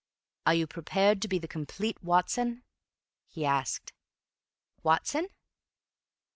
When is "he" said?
3.27-3.45